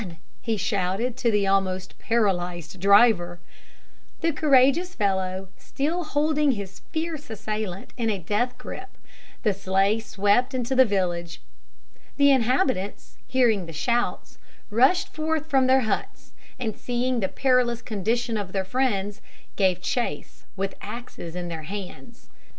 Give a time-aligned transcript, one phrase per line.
[0.41, 3.39] he shouted to the almost paralysed driver.
[4.21, 8.97] The courageous fellow still holding his fierce assailant in a death gripe,
[9.43, 11.39] the sleigh swept into the village.
[12.17, 14.39] The inhabitants, hearing the shouts,
[14.71, 19.21] rushed forth from their huts, and seeing the perilous condition of their friends,
[19.55, 22.27] gave chase with axes in their hands.